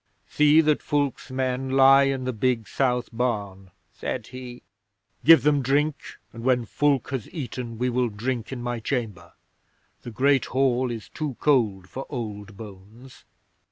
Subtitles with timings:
[0.27, 4.63] See that Fulke's men lie in the big south barn," said he.
[5.23, 9.33] "Give them drink, and when Fulke has eaten we will drink in my chamber.
[10.01, 13.25] The Great Hall is too cold for old bones."